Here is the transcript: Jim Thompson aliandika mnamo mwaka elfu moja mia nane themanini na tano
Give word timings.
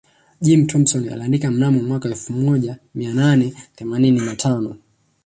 Jim 0.41 0.67
Thompson 0.67 1.09
aliandika 1.09 1.51
mnamo 1.51 1.83
mwaka 1.83 2.09
elfu 2.09 2.33
moja 2.33 2.77
mia 2.95 3.13
nane 3.13 3.53
themanini 3.75 4.19
na 4.19 4.35
tano 4.35 4.75